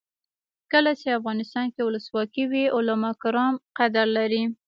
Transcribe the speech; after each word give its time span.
کله 0.71 0.91
چې 0.99 1.07
افغانستان 1.19 1.65
کې 1.73 1.81
ولسواکي 1.83 2.43
وي 2.51 2.63
علما 2.77 3.11
کرام 3.23 3.53
قدر 3.77 4.05
لري. 4.17 4.43